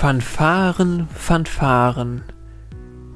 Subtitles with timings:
[0.00, 2.22] Fanfaren, Fanfaren.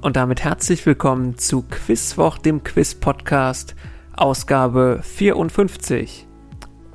[0.03, 3.75] Und damit herzlich willkommen zu Quizwoch, dem Quiz-Podcast,
[4.13, 6.27] Ausgabe 54.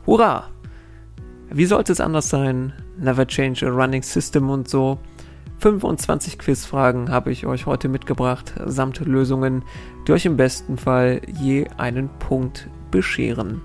[0.05, 0.51] Hurra!
[1.49, 2.71] Wie sollte es anders sein?
[2.99, 4.99] Never change a running system und so.
[5.57, 9.63] 25 Quizfragen habe ich euch heute mitgebracht, samt Lösungen,
[10.07, 13.63] die euch im besten Fall je einen Punkt bescheren.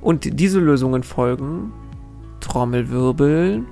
[0.00, 1.72] Und diese Lösungen folgen
[2.38, 3.66] Trommelwirbel,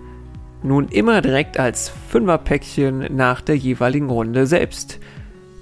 [0.62, 4.98] nun immer direkt als Fünferpäckchen nach der jeweiligen Runde selbst.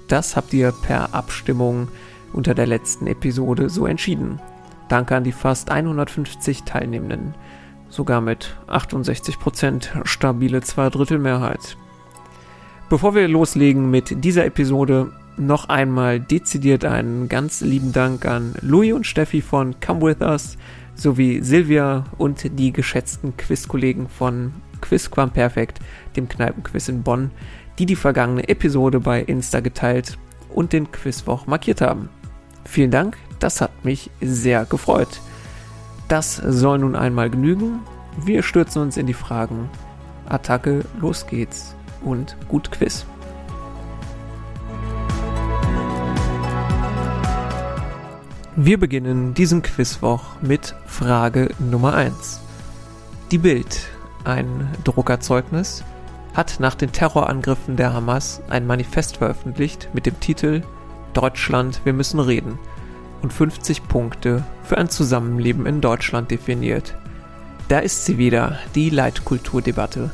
[0.07, 1.89] Das habt ihr per Abstimmung
[2.33, 4.39] unter der letzten Episode so entschieden.
[4.89, 7.35] Danke an die fast 150 Teilnehmenden.
[7.89, 11.77] Sogar mit 68% stabile Zweidrittelmehrheit.
[12.89, 18.93] Bevor wir loslegen mit dieser Episode, noch einmal dezidiert einen ganz lieben Dank an Louis
[18.93, 20.57] und Steffi von Come With Us
[20.95, 25.79] sowie Silvia und die geschätzten Quizkollegen von Quizquamperfekt,
[26.15, 27.31] dem Kneipenquiz in Bonn,
[27.79, 30.17] die die vergangene Episode bei Insta geteilt
[30.49, 32.09] und den Quizwoch markiert haben.
[32.65, 35.21] Vielen Dank, das hat mich sehr gefreut.
[36.07, 37.79] Das soll nun einmal genügen.
[38.17, 39.69] Wir stürzen uns in die Fragen.
[40.27, 43.05] Attacke, los geht's und gut Quiz.
[48.55, 52.41] Wir beginnen diesen Quizwoch mit Frage Nummer 1.
[53.29, 53.87] Die Bild
[54.27, 55.83] ein Druckerzeugnis,
[56.33, 60.61] hat nach den Terrorangriffen der Hamas ein Manifest veröffentlicht mit dem Titel
[61.13, 62.59] Deutschland, wir müssen reden
[63.23, 66.95] und 50 Punkte für ein Zusammenleben in Deutschland definiert.
[67.67, 70.11] Da ist sie wieder, die Leitkulturdebatte.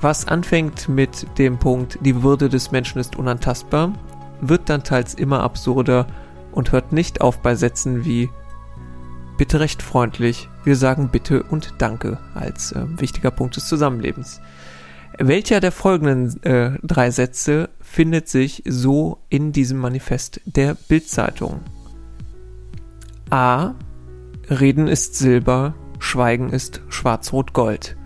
[0.00, 3.92] Was anfängt mit dem Punkt, die Würde des Menschen ist unantastbar,
[4.40, 6.06] wird dann teils immer absurder
[6.50, 8.30] und hört nicht auf bei Sätzen wie
[9.42, 10.48] bitte recht freundlich.
[10.62, 14.40] Wir sagen bitte und danke als äh, wichtiger Punkt des Zusammenlebens.
[15.18, 21.58] Welcher der folgenden äh, drei Sätze findet sich so in diesem Manifest der Bildzeitung?
[23.30, 23.74] A.
[24.48, 27.96] Reden ist Silber, Schweigen ist Schwarz-Rot-Gold.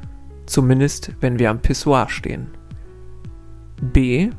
[0.47, 2.47] Zumindest, wenn wir am Pissoir stehen.
[3.82, 4.31] B.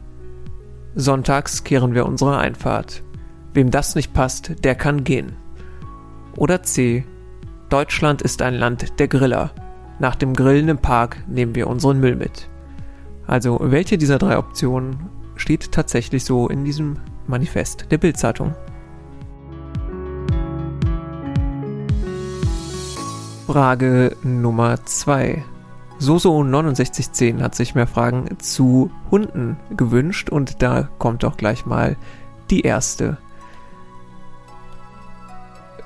[0.96, 3.04] Sonntags kehren wir unsere Einfahrt.
[3.54, 5.36] Wem das nicht passt, der kann gehen.
[6.38, 7.04] Oder C.
[7.70, 9.52] Deutschland ist ein Land der Griller.
[10.00, 12.48] Nach dem Grillen im Park nehmen wir unseren Müll mit.
[13.26, 18.54] Also, welche dieser drei Optionen steht tatsächlich so in diesem Manifest der Bildzeitung?
[23.48, 25.44] Frage Nummer 2.
[26.00, 31.98] Soso6910 hat sich mehr Fragen zu Hunden gewünscht und da kommt auch gleich mal
[32.52, 33.18] die erste.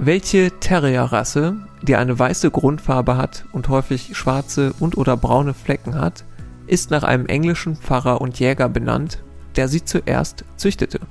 [0.04, 6.26] Welche Terrierrasse, die eine weiße Grundfarbe hat und häufig schwarze und oder braune Flecken hat,
[6.66, 9.22] ist nach einem englischen Pfarrer und Jäger benannt,
[9.58, 11.02] der sie zuerst züchtete?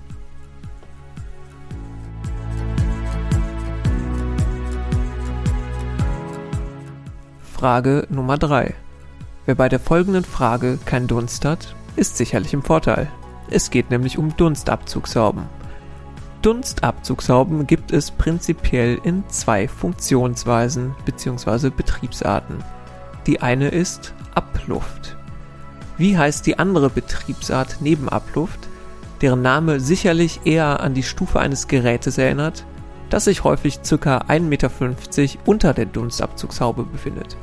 [7.54, 8.74] Frage Nummer 3.
[9.46, 13.08] Wer bei der folgenden Frage kein Dunst hat, ist sicherlich im Vorteil.
[13.50, 15.59] Es geht nämlich um Dunstabzugshauben.
[16.42, 21.68] Dunstabzugshauben gibt es prinzipiell in zwei Funktionsweisen bzw.
[21.68, 22.64] Betriebsarten.
[23.26, 25.16] Die eine ist Abluft.
[25.98, 28.68] Wie heißt die andere Betriebsart neben Abluft,
[29.20, 32.64] deren Name sicherlich eher an die Stufe eines Gerätes erinnert,
[33.10, 34.18] das sich häufig ca.
[34.18, 34.70] 1,50 Meter
[35.44, 37.36] unter der Dunstabzugshaube befindet?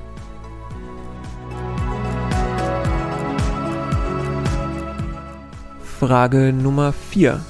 [5.99, 7.41] Frage Nummer 4.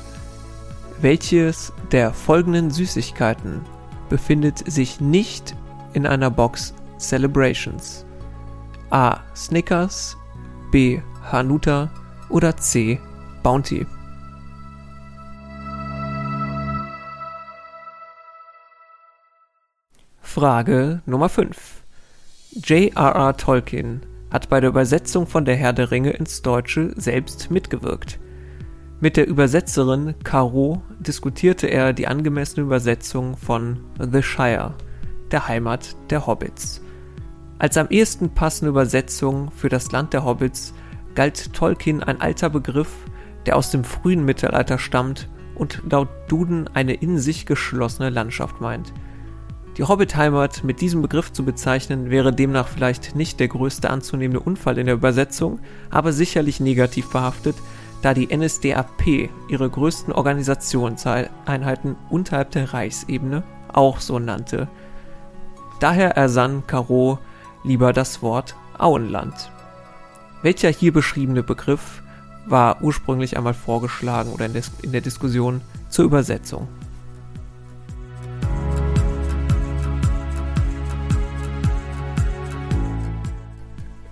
[1.00, 3.62] Welches der folgenden Süßigkeiten
[4.10, 5.56] befindet sich nicht
[5.94, 8.04] in einer Box Celebrations?
[8.90, 9.20] A.
[9.36, 10.18] Snickers,
[10.72, 11.02] B.
[11.32, 11.92] Hanuta
[12.30, 13.00] oder C.
[13.44, 13.86] Bounty?
[20.20, 21.84] Frage Nummer 5.
[22.54, 23.38] J.R.R.
[23.38, 28.20] Tolkien hat bei der Übersetzung von Der Herr der Ringe ins Deutsche selbst mitgewirkt.
[29.00, 34.74] Mit der Übersetzerin Caro diskutierte er die angemessene Übersetzung von The Shire,
[35.30, 36.82] der Heimat der Hobbits.
[37.60, 40.74] Als am ehesten passende Übersetzung für das Land der Hobbits
[41.14, 42.90] galt Tolkien ein alter Begriff,
[43.46, 48.94] der aus dem frühen Mittelalter stammt und laut Duden eine in sich geschlossene Landschaft meint.
[49.78, 54.80] Die Hobbit-Heimat mit diesem Begriff zu bezeichnen, wäre demnach vielleicht nicht der größte anzunehmende Unfall
[54.80, 55.60] in der Übersetzung,
[55.92, 57.56] aber sicherlich negativ behaftet,
[58.02, 64.68] da die NSDAP ihre größten Organisationseinheiten unterhalb der Reichsebene auch so nannte.
[65.80, 67.20] Daher ersann Caro
[67.64, 69.52] lieber das Wort Auenland.
[70.42, 72.02] Welcher hier beschriebene Begriff
[72.46, 76.68] war ursprünglich einmal vorgeschlagen oder in, der Diskussion zur Übersetzung?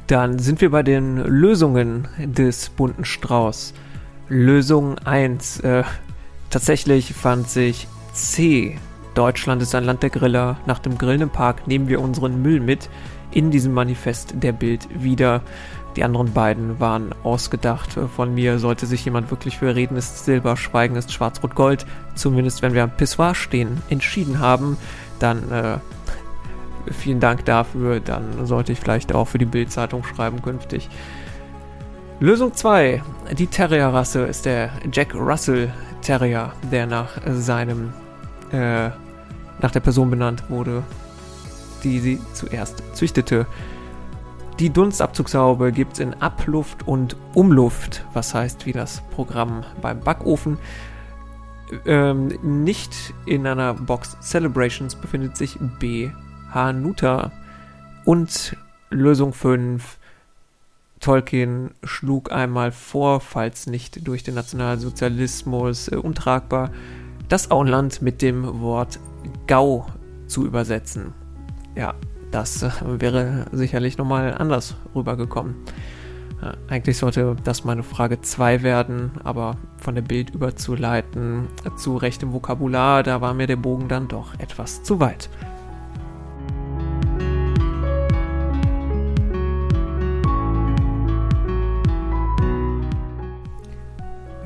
[0.08, 3.74] Dann sind wir bei den Lösungen des bunten Strauß.
[4.28, 5.62] Lösung 1.
[5.62, 5.84] Äh,
[6.50, 8.78] tatsächlich fand sich C.
[9.16, 10.58] Deutschland ist ein Land der Griller.
[10.68, 12.90] Nach dem Grillen im Park nehmen wir unseren Müll mit.
[13.32, 15.42] In diesem Manifest der Bild wieder.
[15.96, 18.60] Die anderen beiden waren ausgedacht von mir.
[18.60, 21.86] Sollte sich jemand wirklich für Reden ist Silber, Schweigen ist Schwarz-Rot-Gold,
[22.16, 24.78] zumindest wenn wir am Pissoir stehen, entschieden haben,
[25.20, 25.78] dann äh,
[26.92, 28.00] vielen Dank dafür.
[28.00, 30.90] Dann sollte ich vielleicht auch für die Bild-Zeitung schreiben künftig.
[32.20, 33.04] Lösung 2.
[33.38, 35.72] Die Terrier-Rasse ist der Jack Russell
[36.02, 37.92] Terrier, der nach seinem,
[38.52, 38.90] äh,
[39.62, 40.84] nach der Person benannt wurde,
[41.84, 43.48] die sie zuerst züchtete.
[44.60, 50.58] Die Dunstabzugshaube gibt es in Abluft und Umluft, was heißt wie das Programm beim Backofen.
[51.86, 56.12] Ähm, nicht in einer Box Celebrations befindet sich B.
[56.56, 57.32] Hanuta.
[58.06, 58.56] Und
[58.90, 59.98] Lösung 5.
[61.00, 66.72] Tolkien schlug einmal vor, falls nicht durch den Nationalsozialismus äh, untragbar,
[67.30, 69.00] das Auenland mit dem Wort
[69.46, 69.86] Gau
[70.28, 71.14] zu übersetzen.
[71.76, 71.94] Ja,
[72.32, 75.56] das äh, wäre sicherlich nochmal anders rübergekommen.
[76.42, 81.48] Äh, eigentlich sollte das meine Frage 2 werden, aber von der Bild überzuleiten
[81.78, 85.30] zu rechtem Vokabular, da war mir der Bogen dann doch etwas zu weit.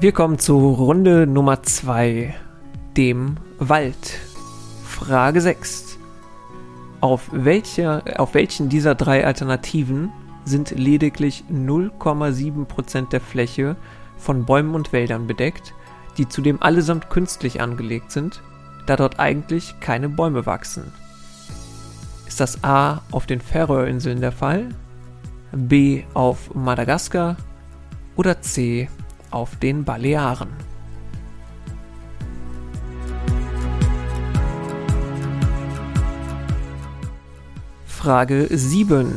[0.02, 2.34] Wir kommen zu Runde Nummer 2,
[2.96, 4.18] dem Wald.
[4.86, 5.98] Frage 6.
[7.02, 7.32] Auf,
[8.16, 10.10] auf welchen dieser drei Alternativen
[10.46, 13.76] sind lediglich 0,7% der Fläche
[14.16, 15.74] von Bäumen und Wäldern bedeckt,
[16.18, 18.42] die zudem allesamt künstlich angelegt sind,
[18.86, 20.94] da dort eigentlich keine Bäume wachsen?
[22.26, 24.70] Ist das A auf den Färöerinseln der Fall,
[25.52, 27.36] B auf Madagaskar
[28.16, 28.88] oder C
[29.32, 30.50] auf den Balearen.
[37.86, 39.14] Frage 7.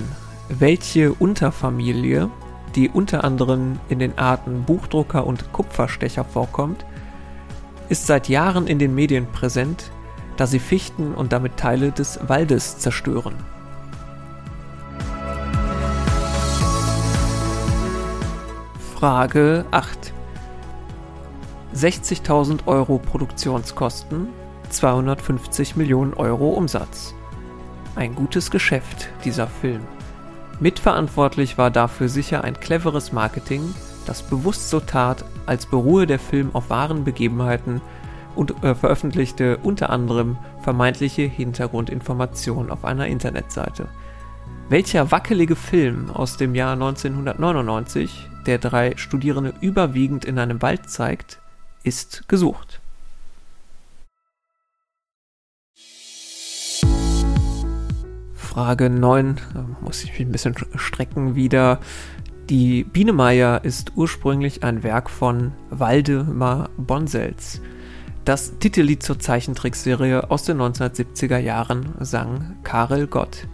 [0.49, 2.29] Welche Unterfamilie,
[2.75, 6.85] die unter anderem in den Arten Buchdrucker und Kupferstecher vorkommt,
[7.89, 9.93] ist seit Jahren in den Medien präsent,
[10.37, 13.35] da sie Fichten und damit Teile des Waldes zerstören?
[19.03, 20.13] Frage 8.
[21.75, 24.29] 60.000 Euro Produktionskosten,
[24.71, 27.13] 250 Millionen Euro Umsatz.
[27.97, 29.81] Ein gutes Geschäft, dieser Film.
[30.61, 33.75] Mitverantwortlich war dafür sicher ein cleveres Marketing,
[34.07, 37.81] das bewusst so tat, als beruhe der Film auf wahren Begebenheiten
[38.37, 43.89] und äh, veröffentlichte unter anderem vermeintliche Hintergrundinformationen auf einer Internetseite.
[44.69, 51.41] Welcher wackelige Film aus dem Jahr 1999 der drei Studierende überwiegend in einem Wald zeigt,
[51.83, 52.81] ist gesucht.
[58.35, 59.41] Frage 9,
[59.81, 61.81] muss ich mich ein bisschen strecken wieder.
[62.51, 67.63] Die Biene Meier ist ursprünglich ein Werk von Waldemar Bonsels.
[68.25, 73.49] Das Titellied zur Zeichentrickserie aus den 1970er Jahren sang Karel Gott.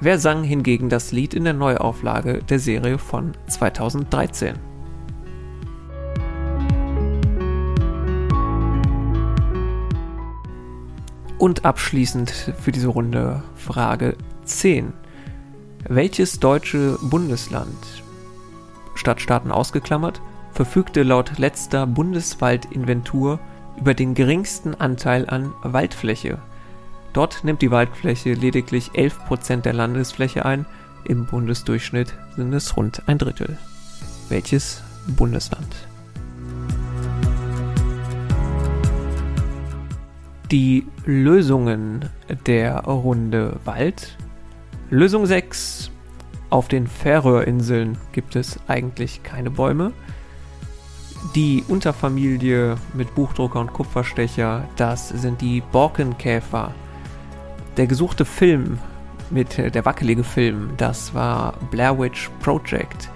[0.00, 4.54] Wer sang hingegen das Lied in der Neuauflage der Serie von 2013?
[11.38, 14.14] Und abschließend für diese Runde Frage
[14.44, 14.92] 10.
[15.88, 18.04] Welches deutsche Bundesland,
[18.94, 20.20] Stadtstaaten ausgeklammert,
[20.52, 23.40] verfügte laut letzter Bundeswaldinventur
[23.76, 26.38] über den geringsten Anteil an Waldfläche
[27.12, 30.66] Dort nimmt die Waldfläche lediglich 11% der Landesfläche ein,
[31.04, 33.56] im Bundesdurchschnitt sind es rund ein Drittel.
[34.28, 35.66] Welches Bundesland?
[40.50, 42.08] Die Lösungen
[42.46, 44.16] der Runde Wald.
[44.90, 45.90] Lösung 6.
[46.50, 49.92] Auf den Färöerinseln gibt es eigentlich keine Bäume.
[51.34, 56.74] Die Unterfamilie mit Buchdrucker und Kupferstecher, das sind die Borkenkäfer
[57.78, 58.78] der gesuchte Film
[59.30, 63.08] mit äh, der wackelige Film, das war Blair Witch Project.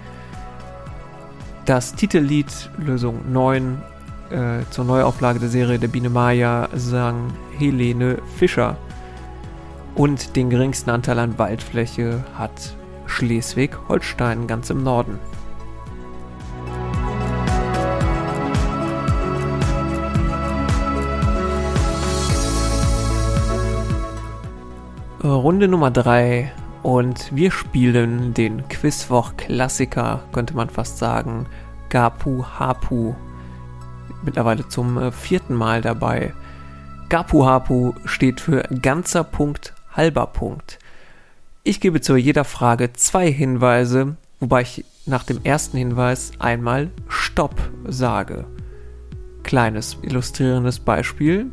[1.65, 3.81] Das Titellied Lösung 9
[4.31, 8.77] äh, zur Neuauflage der Serie Der Biene Maya sang Helene Fischer.
[9.95, 15.19] Und den geringsten Anteil an Waldfläche hat Schleswig-Holstein ganz im Norden.
[25.35, 26.51] Runde Nummer 3
[26.83, 31.45] und wir spielen den Quizwoch-Klassiker, könnte man fast sagen,
[31.89, 33.13] Gapu Hapu.
[34.23, 36.33] Mittlerweile zum äh, vierten Mal dabei.
[37.09, 40.79] Gapu Hapu steht für ganzer Punkt, halber Punkt.
[41.63, 47.55] Ich gebe zu jeder Frage zwei Hinweise, wobei ich nach dem ersten Hinweis einmal Stopp
[47.87, 48.45] sage.
[49.43, 51.51] Kleines illustrierendes Beispiel.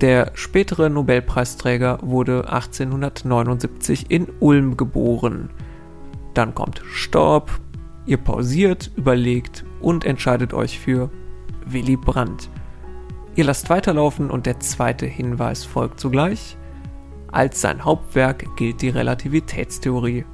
[0.00, 5.50] Der spätere Nobelpreisträger wurde 1879 in Ulm geboren.
[6.32, 7.50] Dann kommt Stopp,
[8.06, 11.10] ihr pausiert, überlegt und entscheidet euch für
[11.66, 12.48] Willy Brandt.
[13.36, 16.56] Ihr lasst weiterlaufen und der zweite Hinweis folgt zugleich.
[17.30, 20.24] Als sein Hauptwerk gilt die Relativitätstheorie.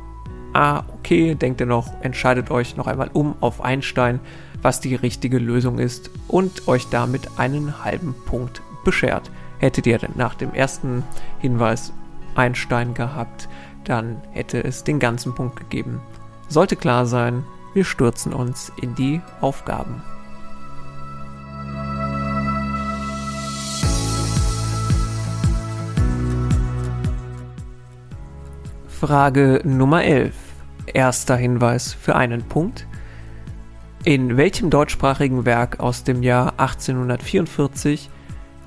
[0.53, 4.21] Ah, okay, denkt ihr noch, entscheidet euch noch einmal um auf Einstein,
[4.63, 9.31] was die richtige Lösung ist und euch damit einen halben Punkt beschert.
[9.59, 11.03] Hättet ihr nach dem ersten
[11.39, 11.93] Hinweis
[12.35, 13.49] Einstein gehabt,
[13.85, 16.01] dann hätte es den ganzen Punkt gegeben.
[16.49, 17.45] Sollte klar sein,
[17.75, 20.03] wir stürzen uns in die Aufgaben.
[28.89, 30.35] Frage Nummer 11.
[30.87, 32.87] Erster Hinweis für einen Punkt.
[34.05, 38.09] In welchem deutschsprachigen Werk aus dem Jahr 1844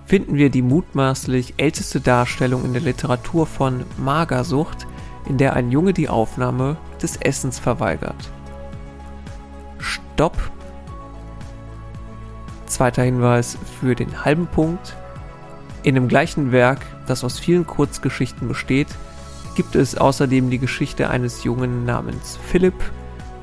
[0.09, 4.87] finden wir die mutmaßlich älteste Darstellung in der Literatur von Magersucht,
[5.27, 8.31] in der ein Junge die Aufnahme des Essens verweigert.
[9.77, 10.35] Stopp.
[12.65, 14.97] Zweiter Hinweis für den halben Punkt.
[15.83, 18.89] In dem gleichen Werk, das aus vielen Kurzgeschichten besteht,
[19.53, 22.73] gibt es außerdem die Geschichte eines Jungen namens Philipp,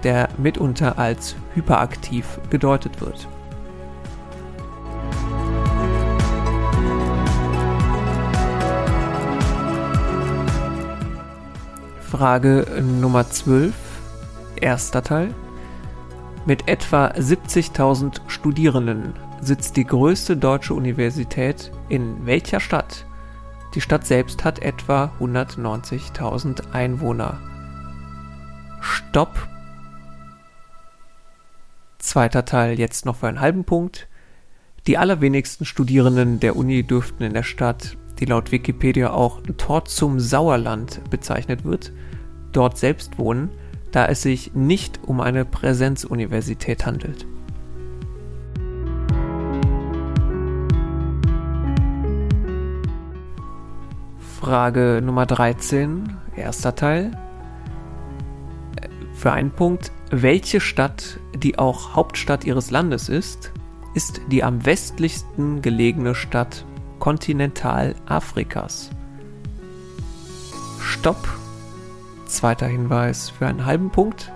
[0.03, 3.29] der mitunter als hyperaktiv gedeutet wird.
[12.11, 12.67] Frage
[13.01, 13.75] Nummer 12,
[14.61, 15.35] erster Teil.
[16.47, 23.07] Mit etwa 70.000 Studierenden sitzt die größte deutsche Universität in welcher Stadt?
[23.75, 27.41] Die Stadt selbst hat etwa 190.000 Einwohner.
[28.81, 29.49] Stopp.
[31.99, 34.07] Zweiter Teil jetzt noch für einen halben Punkt.
[34.87, 40.21] Die allerwenigsten Studierenden der Uni dürften in der Stadt die laut Wikipedia auch Tor zum
[40.21, 41.93] Sauerland bezeichnet wird,
[42.53, 43.51] dort selbst wohnen,
[43.93, 47.27] da es sich nicht um eine Präsenzuniversität handelt.
[54.41, 57.11] Frage Nummer 13, erster Teil.
[59.15, 63.53] Für einen Punkt, welche Stadt, die auch Hauptstadt ihres Landes ist,
[63.95, 66.65] ist die am westlichsten gelegene Stadt
[66.99, 68.91] Kontinentalafrikas.
[70.81, 71.29] Stopp.
[72.27, 74.33] Zweiter Hinweis für einen halben Punkt.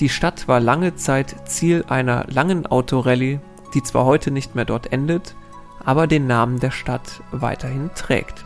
[0.00, 3.40] Die Stadt war lange Zeit Ziel einer langen Autorallye,
[3.74, 5.36] die zwar heute nicht mehr dort endet,
[5.84, 8.44] aber den Namen der Stadt weiterhin trägt.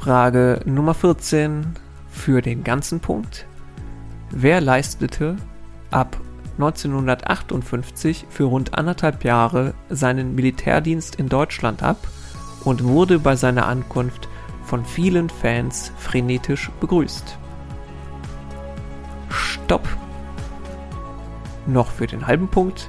[0.00, 1.74] Frage Nummer 14
[2.10, 3.46] für den ganzen Punkt.
[4.32, 5.36] Wer leistete
[5.90, 6.16] ab
[6.52, 11.96] 1958 für rund anderthalb Jahre seinen Militärdienst in Deutschland ab
[12.64, 14.28] und wurde bei seiner Ankunft
[14.64, 17.38] von vielen Fans frenetisch begrüßt.
[19.30, 19.88] Stopp!
[21.66, 22.88] Noch für den halben Punkt.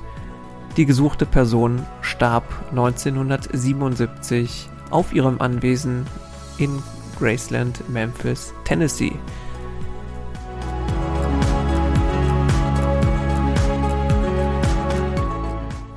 [0.78, 6.06] Die gesuchte Person starb 1977 auf ihrem Anwesen
[6.58, 6.82] in
[7.18, 9.14] Graceland, Memphis, Tennessee.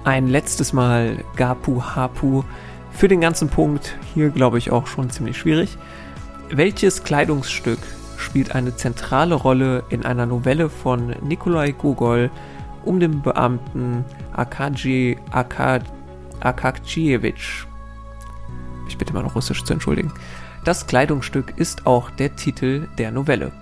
[0.04, 2.42] Ein letztes Mal Gapu Hapu
[2.92, 3.96] für den ganzen Punkt.
[4.12, 5.78] Hier glaube ich auch schon ziemlich schwierig.
[6.50, 7.78] Welches Kleidungsstück
[8.18, 12.30] spielt eine zentrale Rolle in einer Novelle von Nikolai Gogol
[12.84, 15.84] um den Beamten Akadji Akad
[16.40, 17.66] Akakjiewicz?
[18.86, 20.12] Ich bitte mal noch Russisch zu entschuldigen.
[20.66, 23.52] Das Kleidungsstück ist auch der Titel der Novelle.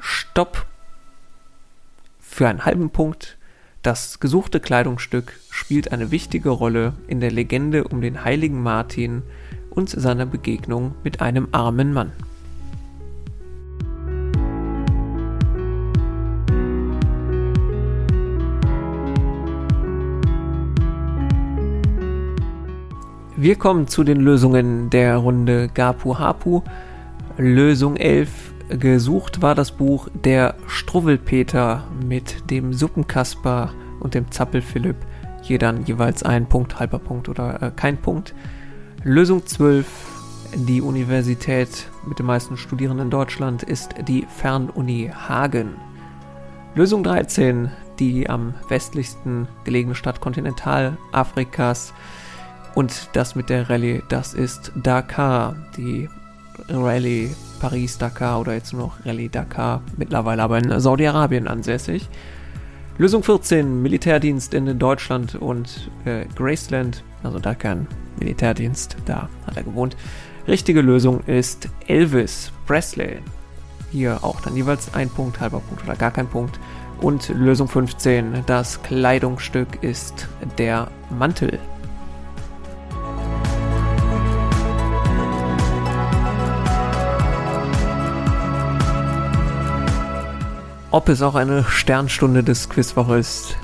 [0.00, 0.64] Stopp.
[2.18, 3.36] Für einen halben Punkt
[3.86, 9.22] das gesuchte Kleidungsstück spielt eine wichtige Rolle in der Legende um den heiligen Martin
[9.70, 12.10] und seiner Begegnung mit einem armen Mann.
[23.36, 26.62] Wir kommen zu den Lösungen der Runde Gapu Hapu.
[27.38, 28.55] Lösung 11.
[28.68, 34.96] Gesucht war das Buch Der Struwwelpeter mit dem Suppenkasper und dem Zappelphilipp.
[35.42, 38.34] Hier dann jeweils ein Punkt, halber Punkt oder äh, kein Punkt.
[39.04, 39.86] Lösung 12.
[40.54, 45.76] Die Universität mit den meisten Studierenden in Deutschland ist die Fernuni Hagen.
[46.74, 47.70] Lösung 13.
[47.98, 51.94] Die am westlichsten gelegene Stadt Kontinentalafrikas
[52.74, 55.56] und das mit der Rallye, das ist Dakar.
[55.78, 56.10] Die
[56.68, 62.08] Rallye Paris-Dakar oder jetzt nur noch Rallye Dakar, mittlerweile aber in Saudi-Arabien ansässig.
[62.98, 67.86] Lösung 14, Militärdienst in Deutschland und äh, Graceland, also da kein
[68.18, 69.96] Militärdienst, da hat er gewohnt.
[70.48, 73.18] Richtige Lösung ist Elvis Presley.
[73.92, 76.58] Hier auch dann jeweils ein Punkt, halber Punkt oder gar kein Punkt.
[77.00, 81.58] Und Lösung 15, das Kleidungsstück ist der Mantel.
[90.96, 93.58] Ob es auch eine Sternstunde des Quizwoche ist,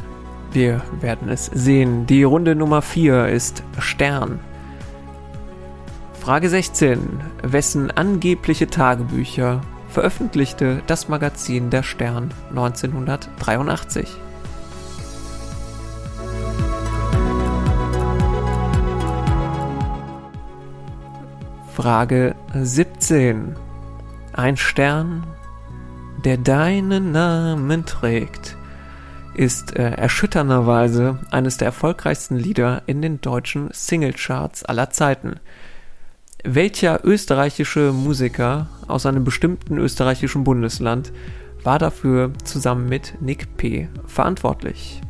[0.50, 2.04] wir werden es sehen.
[2.04, 4.38] Die Runde Nummer 4 ist Stern.
[6.20, 7.22] Frage 16.
[7.42, 14.06] Wessen angebliche Tagebücher veröffentlichte das Magazin Der Stern 1983?
[21.74, 23.56] Frage 17.
[24.34, 25.24] Ein Stern
[26.25, 28.57] der deinen Namen trägt,
[29.35, 35.41] ist äh, erschütternderweise eines der erfolgreichsten Lieder in den deutschen Singlecharts aller Zeiten.
[36.45, 41.12] Welcher österreichische Musiker aus einem bestimmten österreichischen Bundesland
[41.62, 43.88] war dafür zusammen mit Nick P.
[44.07, 45.00] verantwortlich?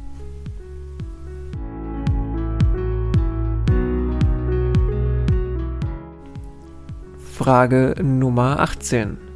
[7.34, 9.31] Frage Nummer 18.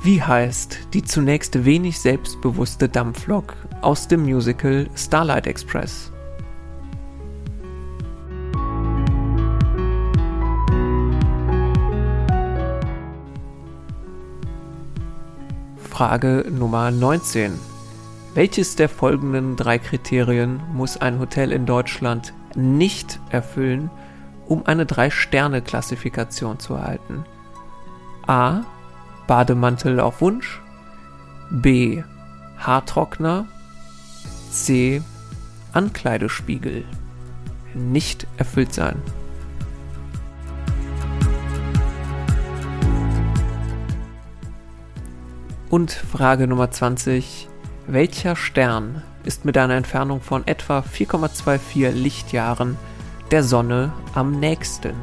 [0.00, 6.12] Wie heißt die zunächst wenig selbstbewusste Dampflok aus dem Musical Starlight Express?
[15.76, 17.58] Frage Nummer 19.
[18.34, 23.90] Welches der folgenden drei Kriterien muss ein Hotel in Deutschland nicht erfüllen,
[24.46, 27.24] um eine 3-Sterne-Klassifikation zu erhalten?
[28.28, 28.62] A.
[29.28, 30.60] Bademantel auf Wunsch.
[31.50, 32.02] B.
[32.58, 33.44] Haartrockner.
[34.50, 35.02] C.
[35.72, 36.84] Ankleidespiegel.
[37.74, 38.96] Nicht erfüllt sein.
[45.68, 47.48] Und Frage Nummer 20.
[47.86, 52.78] Welcher Stern ist mit einer Entfernung von etwa 4,24 Lichtjahren
[53.30, 54.94] der Sonne am nächsten?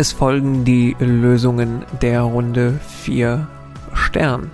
[0.00, 3.48] Es folgen die Lösungen der Runde 4
[3.94, 4.48] Stern.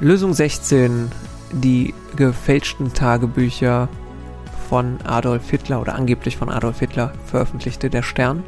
[0.00, 1.12] Lösung 16,
[1.52, 3.88] die gefälschten Tagebücher
[4.68, 8.42] von Adolf Hitler oder angeblich von Adolf Hitler veröffentlichte der Stern.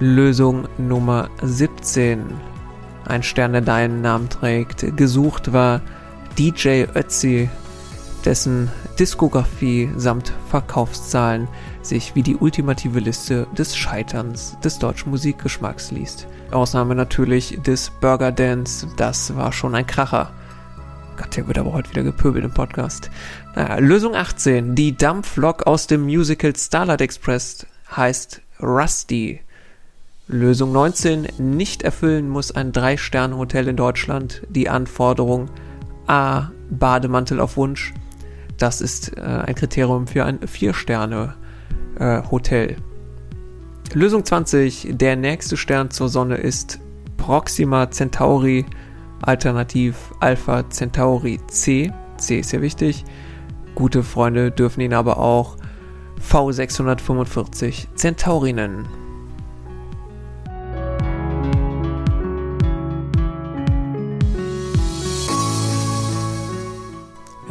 [0.00, 2.24] Lösung Nummer 17,
[3.04, 4.96] ein Stern, der deinen Namen trägt.
[4.96, 5.82] Gesucht war
[6.38, 7.50] DJ Ötzi,
[8.22, 11.48] dessen Diskografie samt Verkaufszahlen
[11.82, 16.26] sich wie die ultimative Liste des Scheiterns des deutschen Musikgeschmacks liest.
[16.50, 20.32] Ausnahme natürlich des Burger Dance, das war schon ein Kracher.
[21.16, 23.10] Gott, der wird aber heute wieder gepöbelt im Podcast.
[23.54, 24.74] Naja, Lösung 18.
[24.74, 29.40] Die Dampflok aus dem Musical Starlight Express heißt Rusty.
[30.28, 31.28] Lösung 19.
[31.38, 35.50] Nicht erfüllen muss ein 3-Sterne-Hotel in Deutschland die Anforderung
[36.06, 36.50] A.
[36.70, 37.92] Bademantel auf Wunsch.
[38.58, 42.76] Das ist äh, ein Kriterium für ein 4-Sterne-Hotel äh.
[43.94, 44.88] Lösung 20.
[44.92, 46.80] Der nächste Stern zur Sonne ist
[47.16, 48.64] Proxima Centauri,
[49.20, 51.92] alternativ Alpha Centauri C.
[52.16, 53.04] C ist sehr wichtig.
[53.74, 55.56] Gute Freunde dürfen ihn aber auch
[56.20, 59.01] V645 Centauri nennen.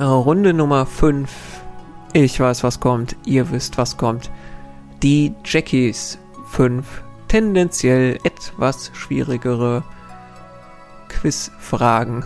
[0.02, 1.30] Runde Nummer 5
[2.14, 3.16] ich weiß, was kommt.
[3.26, 4.30] Ihr wisst, was kommt.
[5.02, 6.86] Die Jackies 5.
[7.30, 9.84] Tendenziell etwas schwierigere
[11.08, 12.26] Quizfragen.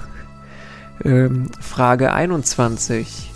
[1.03, 3.31] Ähm, Frage 21.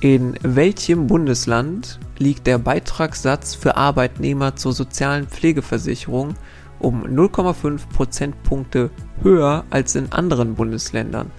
[0.00, 6.34] In welchem Bundesland liegt der Beitragssatz für Arbeitnehmer zur sozialen Pflegeversicherung
[6.78, 8.88] um 0,5 Prozentpunkte
[9.22, 11.30] höher als in anderen Bundesländern?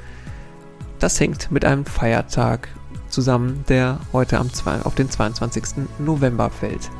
[1.01, 2.69] Das hängt mit einem Feiertag
[3.09, 4.51] zusammen, der heute am
[4.83, 5.87] auf den 22.
[5.97, 6.91] November fällt.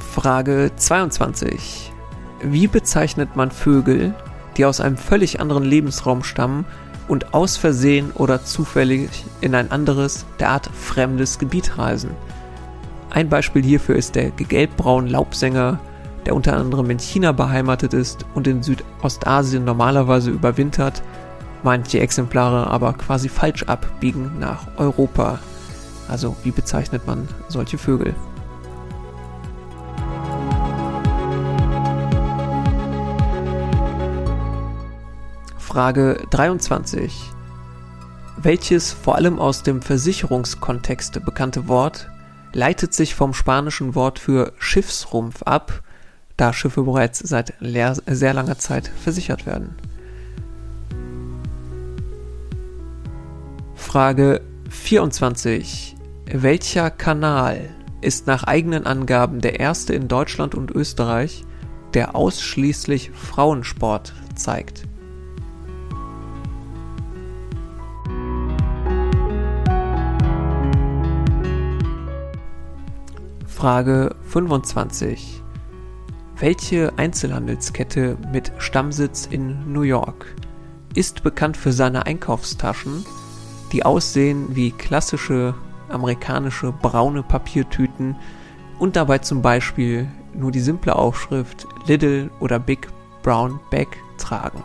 [0.00, 1.92] Frage 22.
[2.42, 4.14] Wie bezeichnet man Vögel,
[4.56, 6.64] die aus einem völlig anderen Lebensraum stammen
[7.06, 12.10] und aus Versehen oder zufällig in ein anderes, derart fremdes Gebiet reisen?
[13.10, 15.78] Ein Beispiel hierfür ist der gelbbraune Laubsänger,
[16.26, 21.02] der unter anderem in China beheimatet ist und in Südostasien normalerweise überwintert,
[21.62, 25.38] manche Exemplare aber quasi falsch abbiegen nach Europa.
[26.08, 28.14] Also wie bezeichnet man solche Vögel?
[35.58, 37.30] Frage 23.
[38.38, 42.08] Welches vor allem aus dem Versicherungskontext bekannte Wort
[42.52, 45.82] leitet sich vom spanischen Wort für Schiffsrumpf ab,
[46.36, 49.74] da Schiffe bereits seit sehr langer Zeit versichert werden?
[53.74, 55.96] Frage 24.
[56.26, 57.70] Welcher Kanal
[58.00, 61.44] ist nach eigenen Angaben der erste in Deutschland und Österreich,
[61.94, 64.82] der ausschließlich Frauensport zeigt?
[73.46, 75.42] Frage 25.
[76.38, 80.36] Welche Einzelhandelskette mit Stammsitz in New York
[80.94, 83.06] ist bekannt für seine Einkaufstaschen,
[83.72, 85.54] die aussehen wie klassische
[85.88, 88.16] amerikanische braune Papiertüten
[88.78, 92.86] und dabei zum Beispiel nur die simple Aufschrift Little oder Big
[93.22, 94.62] Brown Bag tragen?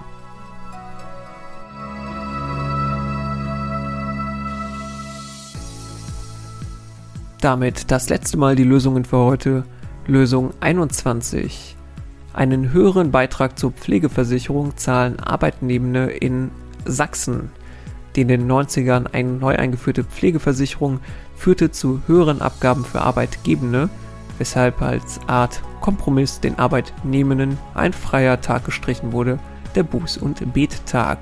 [7.39, 9.63] Damit das letzte Mal die Lösungen für heute.
[10.11, 11.77] Lösung 21.
[12.33, 16.51] Einen höheren Beitrag zur Pflegeversicherung zahlen Arbeitnehmende in
[16.83, 17.49] Sachsen.
[18.17, 20.99] Die in den 90ern eine neu eingeführte Pflegeversicherung
[21.37, 23.89] führte zu höheren Abgaben für Arbeitgebende,
[24.37, 29.39] weshalb als Art Kompromiss den Arbeitnehmenden ein freier Tag gestrichen wurde,
[29.75, 31.19] der Buß- und Bettag.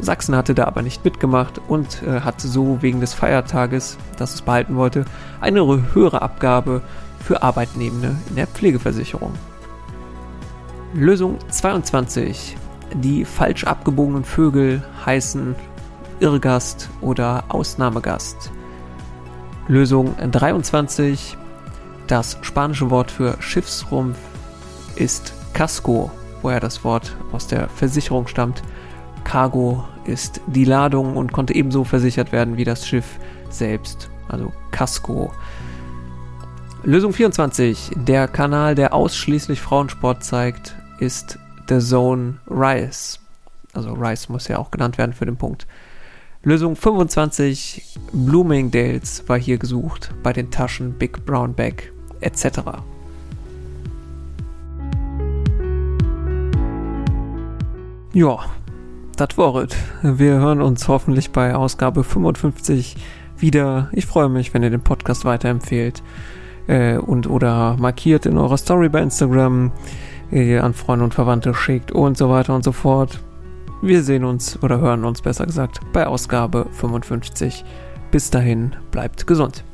[0.00, 4.42] Sachsen hatte da aber nicht mitgemacht und äh, hat so wegen des Feiertages, das es
[4.42, 5.04] behalten wollte,
[5.40, 5.60] eine
[5.94, 6.82] höhere Abgabe
[7.22, 9.32] für Arbeitnehmende in der Pflegeversicherung.
[10.94, 12.56] Lösung 22.
[12.94, 15.54] Die falsch abgebogenen Vögel heißen
[16.20, 18.52] Irrgast oder Ausnahmegast.
[19.68, 21.36] Lösung 23.
[22.06, 24.18] Das spanische Wort für Schiffsrumpf
[24.96, 26.10] ist Casco,
[26.42, 28.62] woher das Wort aus der Versicherung stammt.
[29.24, 35.32] Cargo ist die Ladung und konnte ebenso versichert werden wie das Schiff selbst, also Casco.
[36.84, 37.92] Lösung 24.
[37.94, 43.20] Der Kanal, der ausschließlich Frauensport zeigt, ist The Zone Rise.
[43.72, 45.68] Also Rise muss ja auch genannt werden für den Punkt.
[46.42, 48.00] Lösung 25.
[48.12, 52.46] Bloomingdales war hier gesucht bei den Taschen Big Brown Bag etc.
[58.12, 58.38] Ja,
[59.16, 59.70] das war's.
[60.02, 62.96] Wir hören uns hoffentlich bei Ausgabe 55
[63.38, 63.88] wieder.
[63.92, 66.02] Ich freue mich, wenn ihr den Podcast weiterempfehlt
[66.66, 69.72] äh, und oder markiert in eurer Story bei Instagram,
[70.30, 73.20] äh, an Freunde und Verwandte schickt und so weiter und so fort.
[73.82, 77.64] Wir sehen uns oder hören uns besser gesagt bei Ausgabe 55.
[78.10, 79.64] Bis dahin, bleibt gesund.